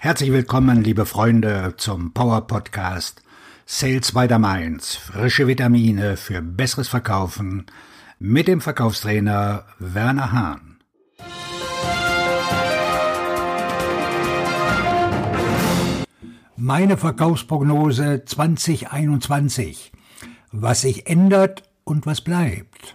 Herzlich 0.00 0.30
willkommen, 0.30 0.84
liebe 0.84 1.06
Freunde, 1.06 1.74
zum 1.76 2.12
Power 2.12 2.46
Podcast 2.46 3.20
Sales 3.66 4.12
by 4.12 4.28
the 4.30 4.38
Mainz. 4.38 4.94
Frische 4.94 5.48
Vitamine 5.48 6.16
für 6.16 6.40
besseres 6.40 6.86
Verkaufen 6.86 7.66
mit 8.20 8.46
dem 8.46 8.60
Verkaufstrainer 8.60 9.64
Werner 9.80 10.30
Hahn. 10.30 10.78
Meine 16.54 16.96
Verkaufsprognose 16.96 18.24
2021. 18.24 19.90
Was 20.52 20.82
sich 20.82 21.08
ändert 21.08 21.64
und 21.82 22.06
was 22.06 22.20
bleibt. 22.20 22.94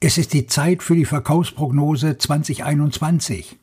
Es 0.00 0.16
ist 0.16 0.32
die 0.32 0.46
Zeit 0.46 0.82
für 0.82 0.94
die 0.94 1.04
Verkaufsprognose 1.04 2.16
2021. 2.16 3.59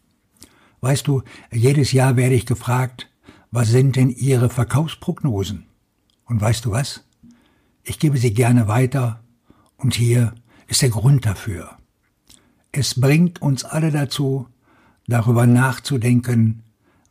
Weißt 0.81 1.07
du, 1.07 1.23
jedes 1.51 1.91
Jahr 1.91 2.15
werde 2.15 2.35
ich 2.35 2.45
gefragt, 2.45 3.09
was 3.51 3.69
sind 3.69 3.95
denn 3.95 4.09
Ihre 4.09 4.49
Verkaufsprognosen? 4.49 5.65
Und 6.25 6.41
weißt 6.41 6.65
du 6.65 6.71
was? 6.71 7.03
Ich 7.83 7.99
gebe 7.99 8.17
sie 8.17 8.33
gerne 8.33 8.67
weiter 8.67 9.23
und 9.77 9.95
hier 9.95 10.35
ist 10.67 10.81
der 10.81 10.89
Grund 10.89 11.25
dafür. 11.25 11.77
Es 12.71 12.99
bringt 12.99 13.41
uns 13.41 13.63
alle 13.63 13.91
dazu, 13.91 14.47
darüber 15.07 15.47
nachzudenken, 15.47 16.63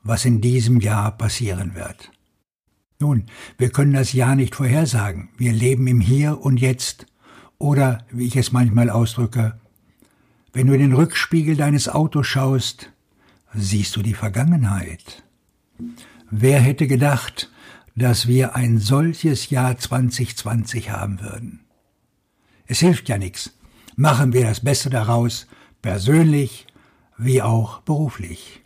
was 0.03 0.25
in 0.25 0.41
diesem 0.41 0.81
Jahr 0.81 1.11
passieren 1.17 1.75
wird. 1.75 2.13
Nun, 2.99 3.25
wir 3.59 3.71
können 3.71 3.95
das 3.95 4.13
Jahr 4.13 4.37
nicht 4.37 4.55
vorhersagen. 4.55 5.31
Wir 5.37 5.53
leben 5.53 5.87
im 5.87 6.01
Hier 6.01 6.41
und 6.41 6.61
Jetzt. 6.61 7.07
Oder, 7.59 8.05
wie 8.11 8.27
ich 8.27 8.37
es 8.37 8.53
manchmal 8.53 8.91
ausdrücke, 8.91 9.59
wenn 10.53 10.67
du 10.67 10.75
in 10.75 10.81
den 10.81 10.93
Rückspiegel 10.93 11.57
deines 11.57 11.89
Autos 11.89 12.27
schaust, 12.27 12.93
siehst 13.57 13.97
du 13.97 14.03
die 14.03 14.15
Vergangenheit. 14.15 15.25
Wer 16.31 16.61
hätte 16.61 16.87
gedacht, 16.87 17.51
dass 17.95 18.27
wir 18.27 18.55
ein 18.55 18.79
solches 18.79 19.51
Jahr 19.51 19.79
2020 19.79 20.91
haben 20.91 21.21
würden? 21.21 21.61
Es 22.67 22.81
hilft 22.81 23.09
ja 23.09 23.19
nichts. 23.19 23.57
Machen 23.97 24.33
wir 24.33 24.45
das 24.45 24.61
Beste 24.61 24.91
daraus, 24.91 25.47
persönlich 25.81 26.67
wie 27.17 27.41
auch 27.41 27.81
beruflich. 27.81 28.63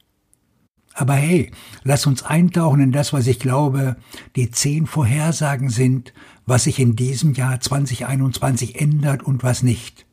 Aber 0.93 1.15
hey, 1.15 1.53
lass 1.85 2.07
uns 2.07 2.25
eintauchen 2.25 2.81
in 2.81 2.93
das, 2.93 3.13
was 3.13 3.27
ich 3.27 3.39
glaube, 3.39 3.97
die 4.35 4.51
zehn 4.51 4.87
Vorhersagen 4.87 5.71
sind, 5.71 6.13
was 6.47 6.65
sich 6.65 6.81
in 6.81 6.97
diesem 6.97 7.35
Jahr 7.35 7.61
2021 7.61 8.81
ändert 8.81 9.23
und 9.23 9.45
was 9.45 9.63
nicht. 9.63 10.07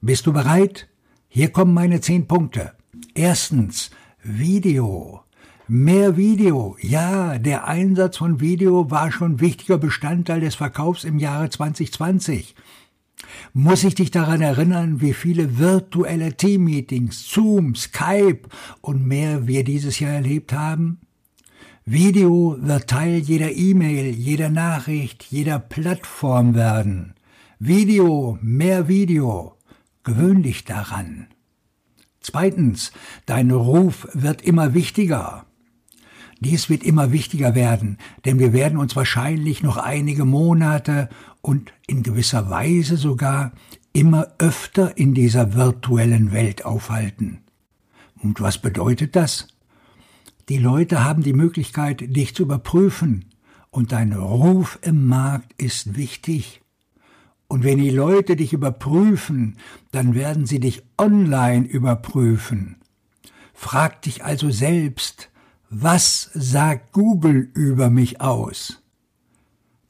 Bist 0.00 0.26
du 0.26 0.32
bereit? 0.32 0.88
Hier 1.28 1.50
kommen 1.50 1.72
meine 1.72 2.00
zehn 2.00 2.26
Punkte. 2.26 2.72
Erstens, 3.14 3.90
Video. 4.26 5.22
Mehr 5.68 6.16
Video. 6.16 6.78
Ja, 6.80 7.38
der 7.38 7.66
Einsatz 7.66 8.16
von 8.16 8.40
Video 8.40 8.90
war 8.90 9.12
schon 9.12 9.40
wichtiger 9.40 9.76
Bestandteil 9.76 10.40
des 10.40 10.54
Verkaufs 10.54 11.04
im 11.04 11.18
Jahre 11.18 11.50
2020. 11.50 12.54
Muss 13.52 13.84
ich 13.84 13.94
dich 13.94 14.10
daran 14.10 14.40
erinnern, 14.40 15.02
wie 15.02 15.12
viele 15.12 15.58
virtuelle 15.58 16.38
Teammeetings, 16.38 17.28
Zoom, 17.28 17.74
Skype 17.74 18.48
und 18.80 19.06
mehr 19.06 19.46
wir 19.46 19.62
dieses 19.62 20.00
Jahr 20.00 20.12
erlebt 20.12 20.54
haben? 20.54 21.00
Video 21.84 22.56
wird 22.58 22.88
Teil 22.88 23.18
jeder 23.18 23.52
E-Mail, 23.52 24.06
jeder 24.14 24.48
Nachricht, 24.48 25.24
jeder 25.24 25.58
Plattform 25.58 26.54
werden. 26.54 27.12
Video, 27.58 28.38
mehr 28.40 28.88
Video. 28.88 29.58
Gewöhn 30.02 30.42
dich 30.42 30.64
daran. 30.64 31.26
Zweitens, 32.24 32.90
dein 33.26 33.50
Ruf 33.50 34.08
wird 34.14 34.40
immer 34.40 34.72
wichtiger. 34.72 35.44
Dies 36.40 36.70
wird 36.70 36.82
immer 36.82 37.12
wichtiger 37.12 37.54
werden, 37.54 37.98
denn 38.24 38.38
wir 38.38 38.54
werden 38.54 38.78
uns 38.78 38.96
wahrscheinlich 38.96 39.62
noch 39.62 39.76
einige 39.76 40.24
Monate 40.24 41.10
und 41.42 41.74
in 41.86 42.02
gewisser 42.02 42.48
Weise 42.48 42.96
sogar 42.96 43.52
immer 43.92 44.28
öfter 44.38 44.96
in 44.96 45.12
dieser 45.12 45.52
virtuellen 45.52 46.32
Welt 46.32 46.64
aufhalten. 46.64 47.42
Und 48.22 48.40
was 48.40 48.56
bedeutet 48.56 49.16
das? 49.16 49.48
Die 50.48 50.58
Leute 50.58 51.04
haben 51.04 51.22
die 51.22 51.34
Möglichkeit, 51.34 52.00
dich 52.16 52.34
zu 52.34 52.44
überprüfen, 52.44 53.26
und 53.70 53.92
dein 53.92 54.14
Ruf 54.14 54.78
im 54.80 55.06
Markt 55.08 55.52
ist 55.60 55.94
wichtig. 55.94 56.62
Und 57.54 57.62
wenn 57.62 57.78
die 57.78 57.90
Leute 57.90 58.34
dich 58.34 58.52
überprüfen, 58.52 59.58
dann 59.92 60.16
werden 60.16 60.44
sie 60.44 60.58
dich 60.58 60.82
online 60.98 61.64
überprüfen. 61.64 62.78
Frag 63.52 64.02
dich 64.02 64.24
also 64.24 64.50
selbst, 64.50 65.30
was 65.70 66.32
sagt 66.34 66.90
Google 66.90 67.48
über 67.54 67.90
mich 67.90 68.20
aus? 68.20 68.82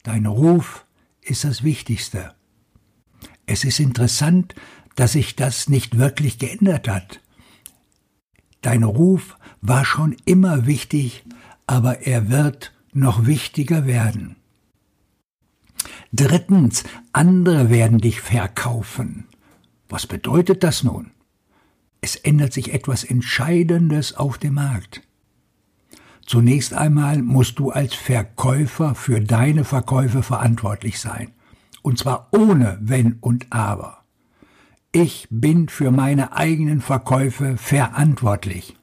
Dein 0.03 0.27
Ruf 0.27 0.85
ist 1.23 1.43
das 1.43 1.63
Wichtigste. 1.63 2.35
Es 3.47 3.63
ist 3.63 3.79
interessant, 3.79 4.53
dass 4.95 5.13
sich 5.13 5.35
das 5.35 5.67
nicht 5.67 5.97
wirklich 5.97 6.37
geändert 6.37 6.87
hat. 6.87 7.19
Dein 8.61 8.83
Ruf 8.83 9.37
war 9.61 9.85
schon 9.85 10.15
immer 10.25 10.67
wichtig, 10.67 11.23
aber 11.65 12.01
er 12.01 12.29
wird 12.29 12.73
noch 12.93 13.25
wichtiger 13.25 13.87
werden. 13.87 14.35
Drittens, 16.17 16.85
andere 17.11 17.69
werden 17.69 17.97
dich 17.97 18.21
verkaufen. 18.21 19.27
Was 19.89 20.07
bedeutet 20.07 20.63
das 20.63 20.81
nun? 20.81 21.11
Es 21.99 22.15
ändert 22.15 22.53
sich 22.53 22.73
etwas 22.73 23.03
Entscheidendes 23.03 24.15
auf 24.15 24.37
dem 24.37 24.53
Markt. 24.53 25.01
Zunächst 26.25 26.73
einmal 26.73 27.21
musst 27.21 27.59
du 27.59 27.69
als 27.69 27.95
Verkäufer 27.95 28.95
für 28.95 29.19
deine 29.19 29.65
Verkäufe 29.65 30.23
verantwortlich 30.23 31.01
sein. 31.01 31.33
Und 31.81 31.99
zwar 31.99 32.29
ohne 32.31 32.79
Wenn 32.81 33.17
und 33.19 33.47
Aber. 33.51 34.05
Ich 34.93 35.27
bin 35.29 35.67
für 35.67 35.91
meine 35.91 36.31
eigenen 36.31 36.79
Verkäufe 36.79 37.57
verantwortlich. 37.57 38.77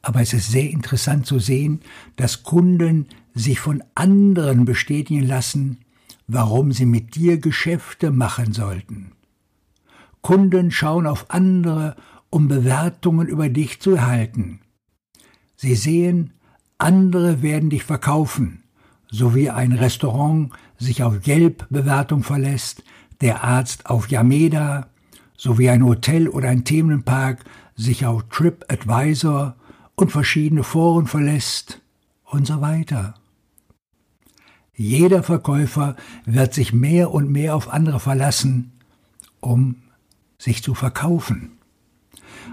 Aber 0.00 0.20
es 0.20 0.32
ist 0.32 0.52
sehr 0.52 0.70
interessant 0.70 1.26
zu 1.26 1.40
sehen, 1.40 1.80
dass 2.14 2.44
Kunden 2.44 3.08
sich 3.34 3.58
von 3.58 3.82
anderen 3.96 4.64
bestätigen 4.64 5.26
lassen, 5.26 5.83
warum 6.26 6.72
sie 6.72 6.86
mit 6.86 7.14
dir 7.14 7.38
Geschäfte 7.38 8.10
machen 8.10 8.52
sollten. 8.52 9.12
Kunden 10.22 10.70
schauen 10.70 11.06
auf 11.06 11.26
andere, 11.28 11.96
um 12.30 12.48
Bewertungen 12.48 13.28
über 13.28 13.48
dich 13.48 13.80
zu 13.80 13.92
erhalten. 13.92 14.60
Sie 15.56 15.74
sehen, 15.74 16.32
andere 16.78 17.42
werden 17.42 17.70
dich 17.70 17.84
verkaufen, 17.84 18.64
so 19.10 19.34
wie 19.34 19.50
ein 19.50 19.72
Restaurant 19.72 20.50
sich 20.78 21.02
auf 21.02 21.20
Gelb-Bewertung 21.20 22.22
verlässt, 22.22 22.82
der 23.20 23.44
Arzt 23.44 23.86
auf 23.86 24.10
Yameda, 24.10 24.88
so 25.36 25.58
wie 25.58 25.70
ein 25.70 25.84
Hotel 25.84 26.28
oder 26.28 26.48
ein 26.48 26.64
Themenpark 26.64 27.44
sich 27.76 28.06
auf 28.06 28.24
TripAdvisor 28.30 29.56
und 29.94 30.10
verschiedene 30.10 30.62
Foren 30.62 31.06
verlässt 31.06 31.80
und 32.24 32.46
so 32.46 32.60
weiter. 32.60 33.14
Jeder 34.76 35.22
Verkäufer 35.22 35.96
wird 36.24 36.52
sich 36.54 36.72
mehr 36.72 37.12
und 37.12 37.30
mehr 37.30 37.54
auf 37.54 37.72
andere 37.72 38.00
verlassen, 38.00 38.72
um 39.40 39.76
sich 40.38 40.62
zu 40.62 40.74
verkaufen. 40.74 41.52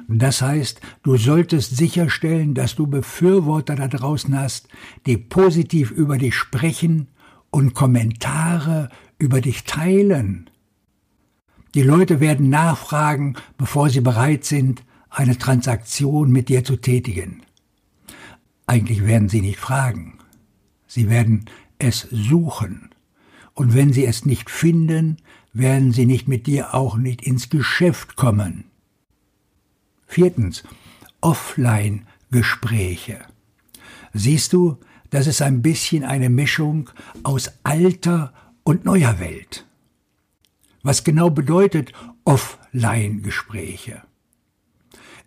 Das 0.07 0.41
heißt, 0.41 0.81
du 1.03 1.17
solltest 1.17 1.75
sicherstellen, 1.75 2.53
dass 2.53 2.75
du 2.75 2.87
Befürworter 2.87 3.75
da 3.75 3.87
draußen 3.87 4.37
hast, 4.37 4.67
die 5.05 5.17
positiv 5.17 5.91
über 5.91 6.17
dich 6.17 6.35
sprechen 6.35 7.07
und 7.49 7.73
Kommentare 7.73 8.89
über 9.17 9.41
dich 9.41 9.63
teilen. 9.63 10.49
Die 11.73 11.83
Leute 11.83 12.19
werden 12.19 12.49
nachfragen, 12.49 13.35
bevor 13.57 13.89
sie 13.89 14.01
bereit 14.01 14.45
sind, 14.45 14.83
eine 15.09 15.37
Transaktion 15.37 16.31
mit 16.31 16.49
dir 16.49 16.63
zu 16.63 16.77
tätigen. 16.77 17.43
Eigentlich 18.65 19.05
werden 19.05 19.29
sie 19.29 19.41
nicht 19.41 19.59
fragen. 19.59 20.17
Sie 20.87 21.09
werden 21.09 21.45
es 21.81 22.07
suchen. 22.11 22.89
Und 23.53 23.73
wenn 23.73 23.91
sie 23.91 24.05
es 24.05 24.25
nicht 24.25 24.49
finden, 24.49 25.17
werden 25.53 25.91
sie 25.91 26.05
nicht 26.05 26.27
mit 26.27 26.47
dir 26.47 26.73
auch 26.73 26.95
nicht 26.95 27.21
ins 27.21 27.49
Geschäft 27.49 28.15
kommen. 28.15 28.65
Viertens, 30.07 30.63
Offline-Gespräche. 31.21 33.19
Siehst 34.13 34.53
du, 34.53 34.77
das 35.09 35.27
ist 35.27 35.41
ein 35.41 35.61
bisschen 35.61 36.03
eine 36.03 36.29
Mischung 36.29 36.89
aus 37.23 37.51
alter 37.63 38.33
und 38.63 38.85
neuer 38.85 39.19
Welt. 39.19 39.65
Was 40.83 41.03
genau 41.03 41.29
bedeutet 41.29 41.91
Offline-Gespräche? 42.23 44.03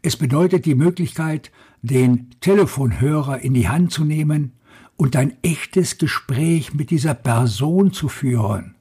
Es 0.02 0.16
bedeutet 0.16 0.64
die 0.66 0.74
Möglichkeit, 0.74 1.52
den 1.82 2.30
Telefonhörer 2.40 3.40
in 3.40 3.54
die 3.54 3.68
Hand 3.68 3.92
zu 3.92 4.04
nehmen 4.04 4.52
und 4.96 5.17
ein 5.17 5.37
echtes 5.43 5.99
Gespräch 5.99 6.75
mit 6.75 6.91
dieser 6.91 7.14
Person 7.14 7.93
zu 7.93 8.08
führen. 8.08 8.75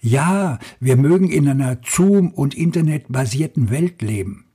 Ja, 0.00 0.58
wir 0.80 0.96
mögen 0.96 1.30
in 1.30 1.48
einer 1.48 1.78
Zoom- 1.84 2.32
und 2.32 2.54
Internetbasierten 2.54 3.70
Welt 3.70 4.02
leben. 4.02 4.46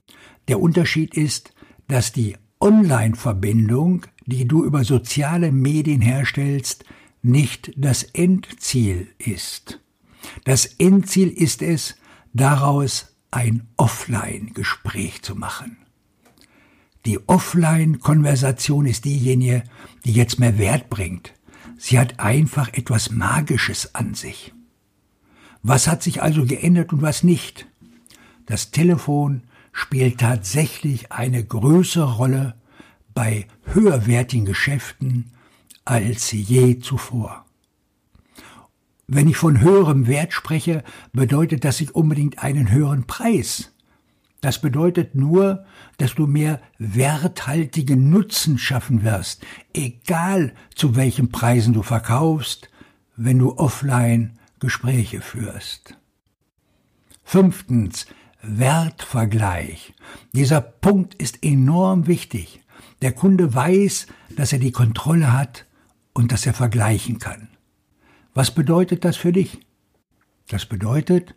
Der 0.47 0.59
Unterschied 0.59 1.15
ist, 1.15 1.53
dass 1.87 2.11
die 2.11 2.37
Online-Verbindung, 2.59 4.05
die 4.25 4.47
du 4.47 4.63
über 4.63 4.83
soziale 4.83 5.51
Medien 5.51 6.01
herstellst, 6.01 6.85
nicht 7.21 7.73
das 7.75 8.03
Endziel 8.03 9.07
ist. 9.17 9.79
Das 10.43 10.65
Endziel 10.65 11.29
ist 11.29 11.61
es, 11.61 11.95
daraus 12.33 13.15
ein 13.31 13.67
Offline-Gespräch 13.77 15.21
zu 15.21 15.35
machen. 15.35 15.77
Die 17.05 17.19
Offline-Konversation 17.27 18.85
ist 18.85 19.05
diejenige, 19.05 19.63
die 20.05 20.13
jetzt 20.13 20.39
mehr 20.39 20.57
Wert 20.57 20.89
bringt. 20.89 21.33
Sie 21.77 21.97
hat 21.97 22.19
einfach 22.19 22.73
etwas 22.73 23.09
Magisches 23.09 23.95
an 23.95 24.13
sich. 24.13 24.53
Was 25.63 25.87
hat 25.87 26.03
sich 26.03 26.21
also 26.21 26.45
geändert 26.45 26.93
und 26.93 27.01
was 27.01 27.23
nicht? 27.23 27.67
Das 28.45 28.71
Telefon 28.71 29.43
spielt 29.71 30.19
tatsächlich 30.19 31.11
eine 31.11 31.43
größere 31.43 32.17
Rolle 32.17 32.55
bei 33.13 33.47
höherwertigen 33.65 34.45
Geschäften 34.45 35.31
als 35.85 36.31
je 36.31 36.79
zuvor. 36.79 37.45
Wenn 39.07 39.27
ich 39.27 39.37
von 39.37 39.59
höherem 39.59 40.07
Wert 40.07 40.33
spreche, 40.33 40.83
bedeutet 41.11 41.65
das 41.65 41.79
nicht 41.79 41.95
unbedingt 41.95 42.43
einen 42.43 42.71
höheren 42.71 43.05
Preis. 43.07 43.73
Das 44.41 44.59
bedeutet 44.59 45.13
nur, 45.13 45.65
dass 45.97 46.15
du 46.15 46.25
mehr 46.25 46.59
werthaltigen 46.79 48.09
Nutzen 48.09 48.57
schaffen 48.57 49.03
wirst, 49.03 49.45
egal 49.73 50.53
zu 50.73 50.95
welchen 50.95 51.31
Preisen 51.31 51.73
du 51.73 51.83
verkaufst, 51.83 52.69
wenn 53.15 53.37
du 53.37 53.57
offline 53.57 54.39
Gespräche 54.59 55.21
führst. 55.21 55.95
Fünftens, 57.23 58.07
Wertvergleich. 58.41 59.93
Dieser 60.33 60.61
Punkt 60.61 61.13
ist 61.15 61.43
enorm 61.43 62.07
wichtig. 62.07 62.61
Der 63.03 63.11
Kunde 63.11 63.53
weiß, 63.53 64.07
dass 64.35 64.53
er 64.53 64.59
die 64.59 64.71
Kontrolle 64.71 65.31
hat 65.31 65.65
und 66.13 66.31
dass 66.31 66.47
er 66.47 66.55
vergleichen 66.55 67.19
kann. 67.19 67.49
Was 68.33 68.51
bedeutet 68.51 69.05
das 69.05 69.17
für 69.17 69.31
dich? 69.31 69.59
Das 70.49 70.65
bedeutet, 70.65 71.35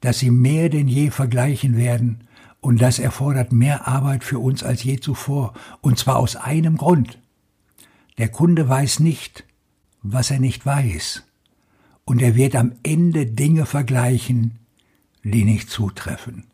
dass 0.00 0.18
sie 0.18 0.30
mehr 0.30 0.68
denn 0.68 0.88
je 0.88 1.10
vergleichen 1.10 1.76
werden, 1.76 2.24
und 2.60 2.80
das 2.80 2.98
erfordert 2.98 3.52
mehr 3.52 3.86
Arbeit 3.86 4.24
für 4.24 4.38
uns 4.38 4.62
als 4.62 4.82
je 4.82 4.98
zuvor, 4.98 5.54
und 5.80 5.98
zwar 5.98 6.16
aus 6.16 6.36
einem 6.36 6.76
Grund. 6.76 7.18
Der 8.18 8.28
Kunde 8.28 8.68
weiß 8.68 9.00
nicht, 9.00 9.44
was 10.02 10.30
er 10.30 10.40
nicht 10.40 10.66
weiß, 10.66 11.24
und 12.04 12.22
er 12.22 12.34
wird 12.34 12.56
am 12.56 12.72
Ende 12.82 13.26
Dinge 13.26 13.66
vergleichen, 13.66 14.58
die 15.22 15.44
nicht 15.44 15.70
zutreffen. 15.70 16.44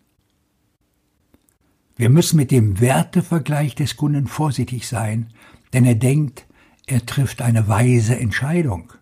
Wir 1.97 2.09
müssen 2.09 2.37
mit 2.37 2.50
dem 2.50 2.81
Wertevergleich 2.81 3.75
des 3.75 3.97
Kunden 3.97 4.27
vorsichtig 4.27 4.89
sein, 4.89 5.29
denn 5.73 5.85
er 5.85 5.94
denkt, 5.94 6.47
er 6.87 7.06
trifft 7.06 7.43
eine 7.43 7.69
weise 7.69 8.19
Entscheidung. 8.19 8.93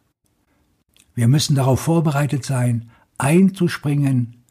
Wir 1.15 1.29
müssen 1.29 1.55
darauf 1.55 1.81
vorbereitet 1.81 2.45
sein, 2.45 2.91
einzuspringen 3.21 4.43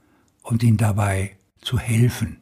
und 0.43 0.63
ihm 0.63 0.77
dabei 0.77 1.35
zu 1.61 1.79
helfen. 1.79 2.37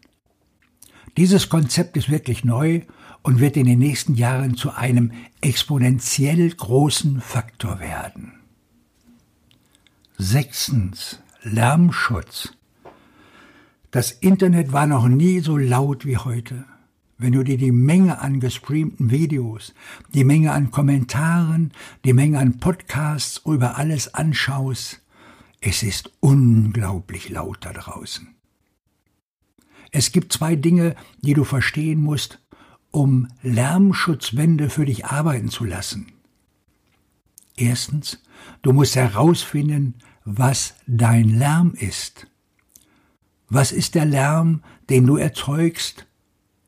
Dieses 1.15 1.49
Konzept 1.49 1.97
ist 1.97 2.09
wirklich 2.09 2.43
neu 2.43 2.81
und 3.23 3.39
wird 3.39 3.57
in 3.57 3.65
den 3.65 3.79
nächsten 3.79 4.13
Jahren 4.13 4.55
zu 4.55 4.71
einem 4.71 5.11
exponentiell 5.41 6.49
großen 6.49 7.21
Faktor 7.21 7.79
werden. 7.79 8.33
Sechstens. 10.17 11.19
Lärmschutz. 11.43 12.53
Das 13.91 14.11
Internet 14.11 14.73
war 14.73 14.85
noch 14.85 15.07
nie 15.07 15.39
so 15.39 15.57
laut 15.57 16.05
wie 16.05 16.17
heute. 16.17 16.65
Wenn 17.17 17.33
du 17.33 17.43
dir 17.43 17.57
die 17.57 17.71
Menge 17.71 18.19
an 18.19 18.39
gestreamten 18.39 19.11
Videos, 19.11 19.73
die 20.13 20.23
Menge 20.23 20.51
an 20.51 20.71
Kommentaren, 20.71 21.71
die 22.05 22.13
Menge 22.13 22.37
an 22.37 22.59
Podcasts 22.59 23.41
über 23.45 23.77
alles 23.77 24.13
anschaust, 24.13 25.01
es 25.67 25.83
ist 25.83 26.13
unglaublich 26.21 27.27
laut 27.27 27.65
da 27.65 27.73
draußen. 27.73 28.33
Es 29.91 30.13
gibt 30.13 30.31
zwei 30.31 30.55
Dinge, 30.55 30.95
die 31.19 31.33
du 31.33 31.43
verstehen 31.43 32.01
musst, 32.01 32.39
um 32.89 33.27
Lärmschutzwände 33.41 34.69
für 34.69 34.85
dich 34.85 35.07
arbeiten 35.07 35.49
zu 35.49 35.65
lassen. 35.65 36.13
Erstens, 37.57 38.23
du 38.61 38.71
musst 38.71 38.95
herausfinden, 38.95 39.95
was 40.23 40.75
dein 40.87 41.27
Lärm 41.27 41.73
ist. 41.73 42.27
Was 43.49 43.73
ist 43.73 43.95
der 43.95 44.05
Lärm, 44.05 44.63
den 44.89 45.05
du 45.05 45.17
erzeugst 45.17 46.07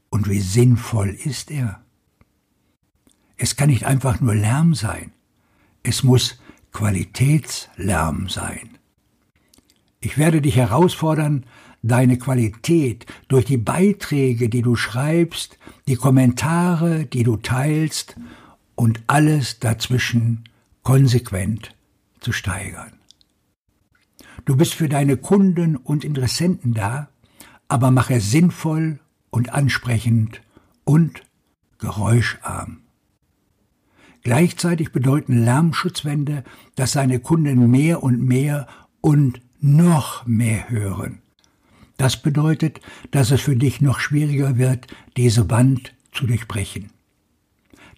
und 0.09 0.29
wie 0.29 0.41
sinnvoll 0.41 1.11
ist 1.11 1.51
er? 1.51 1.81
Es 3.37 3.55
kann 3.55 3.69
nicht 3.69 3.85
einfach 3.85 4.19
nur 4.19 4.35
Lärm 4.35 4.75
sein, 4.75 5.13
es 5.83 6.03
muss 6.03 6.41
Qualitätslärm 6.73 8.27
sein. 8.27 8.78
Ich 10.01 10.17
werde 10.17 10.41
dich 10.41 10.55
herausfordern, 10.55 11.45
deine 11.81 12.17
Qualität 12.17 13.05
durch 13.27 13.45
die 13.45 13.57
Beiträge, 13.57 14.49
die 14.49 14.61
du 14.61 14.75
schreibst, 14.75 15.57
die 15.87 15.95
Kommentare, 15.95 17.05
die 17.05 17.23
du 17.23 17.37
teilst 17.37 18.15
und 18.75 19.01
alles 19.07 19.59
dazwischen 19.59 20.45
konsequent 20.83 21.75
zu 22.21 22.31
steigern. 22.31 22.93
Du 24.45 24.55
bist 24.55 24.73
für 24.73 24.89
deine 24.89 25.17
Kunden 25.17 25.75
und 25.75 26.05
Interessenten 26.05 26.73
da, 26.73 27.09
aber 27.67 27.91
mach 27.91 28.09
es 28.09 28.31
sinnvoll 28.31 28.99
und 29.29 29.53
ansprechend 29.53 30.41
und 30.85 31.23
geräuscharm. 31.77 32.81
Gleichzeitig 34.23 34.91
bedeuten 34.91 35.43
Lärmschutzwände, 35.43 36.43
dass 36.75 36.93
seine 36.93 37.19
Kunden 37.19 37.69
mehr 37.69 38.01
und 38.01 38.21
mehr 38.21 38.67
und 39.01 39.41
noch 39.59 40.25
mehr 40.25 40.69
hören. 40.69 41.19
Das 41.97 42.21
bedeutet, 42.21 42.79
dass 43.11 43.31
es 43.31 43.41
für 43.41 43.55
dich 43.55 43.81
noch 43.81 43.99
schwieriger 43.99 44.57
wird, 44.57 44.87
diese 45.17 45.49
Wand 45.49 45.93
zu 46.11 46.27
durchbrechen. 46.27 46.91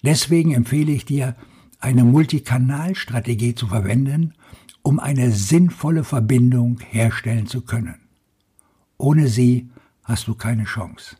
Deswegen 0.03 0.53
empfehle 0.53 0.91
ich 0.91 1.05
dir, 1.05 1.35
eine 1.79 2.03
Multikanalstrategie 2.03 3.55
zu 3.55 3.67
verwenden, 3.67 4.33
um 4.81 4.99
eine 4.99 5.31
sinnvolle 5.31 6.03
Verbindung 6.03 6.79
herstellen 6.79 7.47
zu 7.47 7.61
können. 7.61 7.99
Ohne 8.97 9.27
sie 9.27 9.69
hast 10.03 10.27
du 10.27 10.35
keine 10.35 10.65
Chance. 10.65 11.17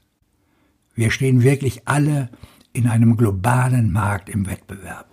Wir 0.95 1.11
stehen 1.11 1.41
wirklich 1.43 1.87
alle 1.87 2.29
in 2.73 2.87
einem 2.87 3.17
globalen 3.17 3.91
Markt 3.91 4.29
im 4.29 4.47
Wettbewerb. 4.47 5.07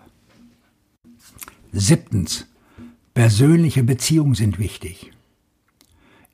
Siebtens. 1.73 2.47
Persönliche 3.14 3.83
Beziehungen 3.83 4.35
sind 4.35 4.59
wichtig. 4.59 5.11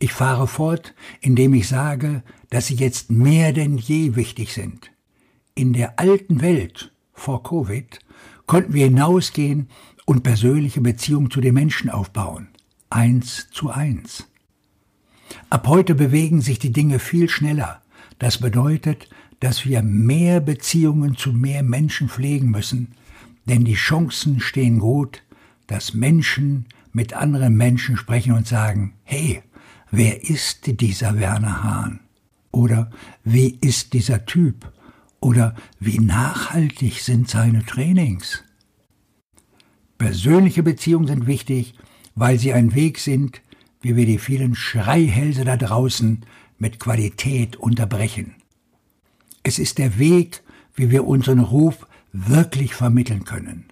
Ich 0.04 0.12
fahre 0.12 0.46
fort, 0.46 0.94
indem 1.22 1.54
ich 1.54 1.66
sage, 1.66 2.22
dass 2.50 2.66
sie 2.66 2.74
jetzt 2.74 3.10
mehr 3.10 3.54
denn 3.54 3.78
je 3.78 4.16
wichtig 4.16 4.52
sind. 4.52 4.90
In 5.54 5.72
der 5.72 5.98
alten 5.98 6.42
Welt 6.42 6.92
vor 7.14 7.42
Covid 7.42 8.00
konnten 8.44 8.74
wir 8.74 8.84
hinausgehen 8.84 9.70
und 10.04 10.22
persönliche 10.22 10.82
Beziehungen 10.82 11.30
zu 11.30 11.40
den 11.40 11.54
Menschen 11.54 11.88
aufbauen. 11.88 12.48
Eins 12.90 13.48
zu 13.50 13.70
eins. 13.70 14.28
Ab 15.48 15.68
heute 15.68 15.94
bewegen 15.94 16.42
sich 16.42 16.58
die 16.58 16.72
Dinge 16.72 16.98
viel 16.98 17.30
schneller. 17.30 17.80
Das 18.18 18.36
bedeutet, 18.36 19.08
dass 19.40 19.64
wir 19.64 19.82
mehr 19.82 20.40
Beziehungen 20.40 21.16
zu 21.16 21.32
mehr 21.32 21.62
Menschen 21.62 22.10
pflegen 22.10 22.50
müssen, 22.50 22.92
denn 23.46 23.64
die 23.64 23.72
Chancen 23.72 24.40
stehen 24.40 24.80
gut, 24.80 25.22
dass 25.66 25.94
Menschen 25.94 26.66
mit 26.92 27.14
anderen 27.14 27.56
Menschen 27.56 27.96
sprechen 27.96 28.34
und 28.34 28.46
sagen, 28.46 28.92
hey, 29.02 29.42
wer 29.96 30.28
ist 30.28 30.80
dieser 30.80 31.18
Werner 31.18 31.62
Hahn? 31.62 32.00
Oder 32.50 32.90
wie 33.22 33.58
ist 33.60 33.92
dieser 33.92 34.26
Typ? 34.26 34.72
Oder 35.20 35.54
wie 35.80 35.98
nachhaltig 35.98 37.00
sind 37.00 37.28
seine 37.28 37.64
Trainings? 37.64 38.42
Persönliche 39.98 40.62
Beziehungen 40.62 41.06
sind 41.06 41.26
wichtig, 41.26 41.74
weil 42.14 42.38
sie 42.38 42.52
ein 42.52 42.74
Weg 42.74 42.98
sind, 42.98 43.40
wie 43.80 43.96
wir 43.96 44.06
die 44.06 44.18
vielen 44.18 44.54
Schreihälse 44.54 45.44
da 45.44 45.56
draußen 45.56 46.24
mit 46.58 46.80
Qualität 46.80 47.56
unterbrechen. 47.56 48.34
Es 49.42 49.58
ist 49.58 49.78
der 49.78 49.98
Weg, 49.98 50.42
wie 50.74 50.90
wir 50.90 51.06
unseren 51.06 51.40
Ruf 51.40 51.86
wirklich 52.12 52.74
vermitteln 52.74 53.24
können. 53.24 53.66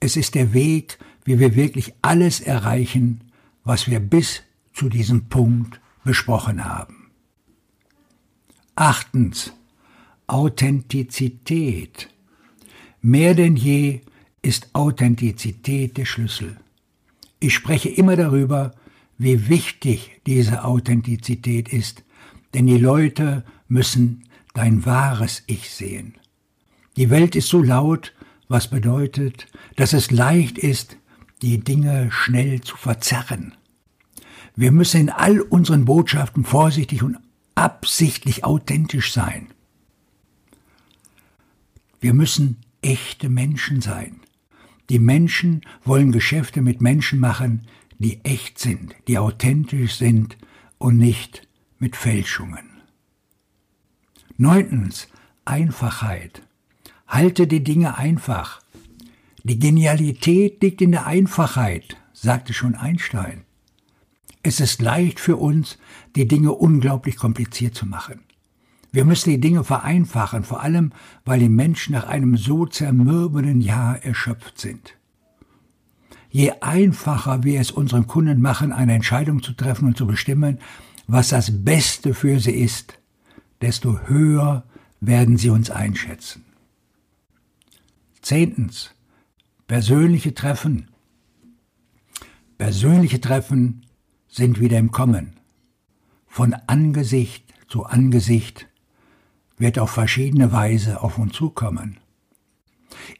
Es 0.00 0.16
ist 0.16 0.34
der 0.34 0.52
Weg, 0.52 0.98
wie 1.24 1.38
wir 1.38 1.56
wirklich 1.56 1.94
alles 2.02 2.40
erreichen, 2.40 3.20
was 3.64 3.88
wir 3.88 4.00
bis 4.00 4.42
zu 4.74 4.88
diesem 4.88 5.28
Punkt 5.28 5.80
besprochen 6.04 6.64
haben. 6.64 7.10
Achtens. 8.74 9.52
Authentizität. 10.26 12.08
Mehr 13.00 13.34
denn 13.34 13.56
je 13.56 14.00
ist 14.42 14.74
Authentizität 14.74 15.96
der 15.96 16.06
Schlüssel. 16.06 16.56
Ich 17.40 17.54
spreche 17.54 17.90
immer 17.90 18.16
darüber, 18.16 18.74
wie 19.18 19.48
wichtig 19.48 20.20
diese 20.26 20.64
Authentizität 20.64 21.68
ist, 21.68 22.04
denn 22.54 22.66
die 22.66 22.78
Leute 22.78 23.44
müssen 23.68 24.24
dein 24.54 24.84
wahres 24.86 25.42
Ich 25.46 25.70
sehen. 25.70 26.14
Die 26.96 27.10
Welt 27.10 27.36
ist 27.36 27.48
so 27.48 27.62
laut, 27.62 28.14
was 28.48 28.68
bedeutet, 28.70 29.46
dass 29.76 29.92
es 29.92 30.10
leicht 30.10 30.58
ist, 30.58 30.96
die 31.42 31.60
Dinge 31.60 32.10
schnell 32.10 32.60
zu 32.62 32.76
verzerren. 32.76 33.54
Wir 34.56 34.70
müssen 34.70 35.00
in 35.00 35.10
all 35.10 35.40
unseren 35.40 35.84
Botschaften 35.84 36.44
vorsichtig 36.44 37.02
und 37.02 37.18
absichtlich 37.54 38.44
authentisch 38.44 39.12
sein. 39.12 39.48
Wir 42.00 42.14
müssen 42.14 42.58
echte 42.82 43.28
Menschen 43.28 43.80
sein. 43.80 44.20
Die 44.90 44.98
Menschen 44.98 45.62
wollen 45.84 46.12
Geschäfte 46.12 46.60
mit 46.60 46.80
Menschen 46.80 47.18
machen, 47.18 47.66
die 47.98 48.22
echt 48.24 48.58
sind, 48.58 48.94
die 49.08 49.18
authentisch 49.18 49.96
sind 49.96 50.36
und 50.78 50.98
nicht 50.98 51.48
mit 51.78 51.96
Fälschungen. 51.96 52.74
Neuntens, 54.36 55.08
Einfachheit. 55.44 56.42
Halte 57.06 57.46
die 57.46 57.64
Dinge 57.64 57.96
einfach. 57.96 58.60
Die 59.42 59.58
Genialität 59.58 60.62
liegt 60.62 60.80
in 60.80 60.92
der 60.92 61.06
Einfachheit, 61.06 61.96
sagte 62.12 62.52
schon 62.52 62.74
Einstein. 62.74 63.43
Es 64.46 64.60
ist 64.60 64.82
leicht 64.82 65.20
für 65.20 65.38
uns, 65.38 65.78
die 66.16 66.28
Dinge 66.28 66.52
unglaublich 66.52 67.16
kompliziert 67.16 67.74
zu 67.74 67.86
machen. 67.86 68.20
Wir 68.92 69.06
müssen 69.06 69.30
die 69.30 69.40
Dinge 69.40 69.64
vereinfachen, 69.64 70.44
vor 70.44 70.62
allem 70.62 70.92
weil 71.24 71.40
die 71.40 71.48
Menschen 71.48 71.94
nach 71.94 72.06
einem 72.06 72.36
so 72.36 72.66
zermürbenden 72.66 73.62
Jahr 73.62 74.04
erschöpft 74.04 74.60
sind. 74.60 74.98
Je 76.28 76.52
einfacher 76.60 77.42
wir 77.42 77.58
es 77.58 77.70
unseren 77.70 78.06
Kunden 78.06 78.42
machen, 78.42 78.70
eine 78.70 78.92
Entscheidung 78.92 79.42
zu 79.42 79.54
treffen 79.54 79.86
und 79.86 79.96
zu 79.96 80.06
bestimmen, 80.06 80.58
was 81.06 81.30
das 81.30 81.64
Beste 81.64 82.12
für 82.12 82.38
sie 82.38 82.52
ist, 82.52 82.98
desto 83.62 83.98
höher 84.06 84.64
werden 85.00 85.38
sie 85.38 85.48
uns 85.48 85.70
einschätzen. 85.70 86.44
Zehntens. 88.20 88.90
Persönliche 89.66 90.34
Treffen. 90.34 90.88
Persönliche 92.58 93.22
Treffen 93.22 93.83
sind 94.34 94.58
wieder 94.58 94.78
im 94.78 94.90
Kommen. 94.90 95.36
Von 96.26 96.54
Angesicht 96.66 97.44
zu 97.68 97.84
Angesicht 97.84 98.66
wird 99.56 99.78
auf 99.78 99.90
verschiedene 99.90 100.50
Weise 100.50 101.02
auf 101.02 101.18
uns 101.18 101.34
zukommen. 101.34 101.98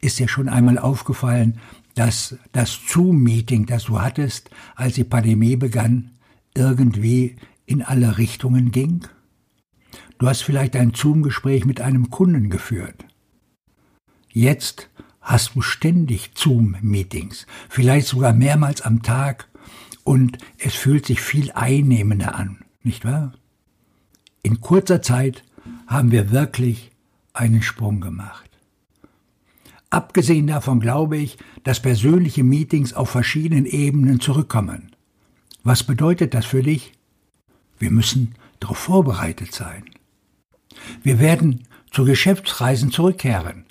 Ist 0.00 0.18
dir 0.18 0.26
schon 0.26 0.48
einmal 0.48 0.76
aufgefallen, 0.78 1.60
dass 1.94 2.36
das 2.50 2.80
Zoom-Meeting, 2.88 3.66
das 3.66 3.84
du 3.84 4.00
hattest, 4.00 4.50
als 4.74 4.94
die 4.94 5.04
Pandemie 5.04 5.54
begann, 5.54 6.10
irgendwie 6.56 7.36
in 7.64 7.82
alle 7.82 8.18
Richtungen 8.18 8.72
ging? 8.72 9.06
Du 10.18 10.26
hast 10.26 10.42
vielleicht 10.42 10.74
ein 10.74 10.94
Zoom-Gespräch 10.94 11.64
mit 11.64 11.80
einem 11.80 12.10
Kunden 12.10 12.50
geführt. 12.50 13.04
Jetzt 14.32 14.90
hast 15.20 15.54
du 15.54 15.62
ständig 15.62 16.32
Zoom-Meetings, 16.34 17.46
vielleicht 17.68 18.08
sogar 18.08 18.32
mehrmals 18.32 18.82
am 18.82 19.02
Tag 19.02 19.48
und 20.04 20.38
es 20.58 20.74
fühlt 20.74 21.06
sich 21.06 21.20
viel 21.20 21.50
einnehmender 21.52 22.34
an, 22.36 22.58
nicht 22.82 23.04
wahr? 23.04 23.32
In 24.42 24.60
kurzer 24.60 25.02
Zeit 25.02 25.42
haben 25.86 26.12
wir 26.12 26.30
wirklich 26.30 26.92
einen 27.32 27.62
Sprung 27.62 28.00
gemacht. 28.00 28.50
Abgesehen 29.90 30.46
davon 30.46 30.80
glaube 30.80 31.16
ich, 31.16 31.38
dass 31.62 31.80
persönliche 31.80 32.44
Meetings 32.44 32.94
auf 32.94 33.10
verschiedenen 33.10 33.64
Ebenen 33.64 34.20
zurückkommen. 34.20 34.90
Was 35.62 35.84
bedeutet 35.84 36.34
das 36.34 36.44
für 36.44 36.62
dich? 36.62 36.92
Wir 37.78 37.90
müssen 37.90 38.34
darauf 38.60 38.78
vorbereitet 38.78 39.54
sein. 39.54 39.84
Wir 41.02 41.20
werden 41.20 41.66
zu 41.90 42.04
Geschäftsreisen 42.04 42.90
zurückkehren. 42.90 43.64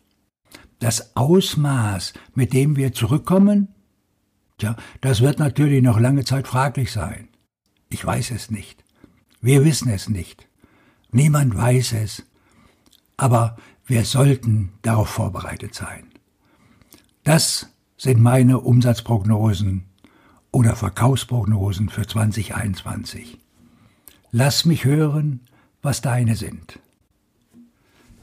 Das 0.80 1.16
Ausmaß, 1.16 2.14
mit 2.34 2.54
dem 2.54 2.76
wir 2.78 2.94
zurückkommen, 2.94 3.73
Tja, 4.58 4.76
das 5.02 5.22
wird 5.22 5.40
natürlich 5.40 5.82
noch 5.82 6.00
lange 6.00 6.24
Zeit 6.24 6.48
fraglich 6.48 6.92
sein. 6.92 7.28
Ich 7.90 8.06
weiß 8.06 8.32
es 8.32 8.52
nicht. 8.52 8.84
Wir 9.42 9.66
wissen 9.66 9.90
es 9.90 10.10
nicht. 10.10 10.48
Niemand 11.12 11.56
weiß 11.56 11.94
es. 11.94 12.24
Aber 13.18 13.58
wir 13.86 14.06
sollten 14.06 14.74
darauf 14.82 15.10
vorbereitet 15.10 15.76
sein. 15.76 16.08
Das 17.24 17.70
sind 17.98 18.22
meine 18.22 18.60
Umsatzprognosen 18.60 19.86
oder 20.52 20.76
Verkaufsprognosen 20.76 21.90
für 21.90 22.08
2021. 22.08 23.40
Lass 24.32 24.66
mich 24.66 24.86
hören, 24.86 25.42
was 25.82 26.02
deine 26.02 26.36
sind. 26.36 26.80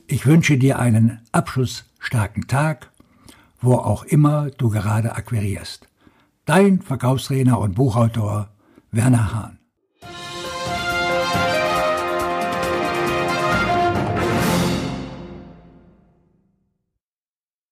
Ich 0.06 0.26
wünsche 0.26 0.58
dir 0.58 0.78
einen 0.78 1.20
abschlussstarken 1.32 2.48
Tag, 2.48 2.90
wo 3.60 3.74
auch 3.74 4.04
immer 4.04 4.50
du 4.50 4.70
gerade 4.70 5.14
akquirierst. 5.14 5.89
Dein 6.50 6.82
Verkaufstrainer 6.82 7.60
und 7.60 7.76
Buchautor 7.76 8.48
Werner 8.90 9.32
Hahn. 9.32 9.59